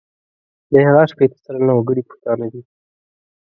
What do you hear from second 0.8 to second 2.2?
هرات شپېته سلنه وګړي